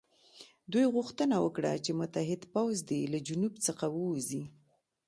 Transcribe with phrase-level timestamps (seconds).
[0.71, 4.43] دوی غوښتنه وکړه چې متحد پوځ دې له جنوب څخه ووځي.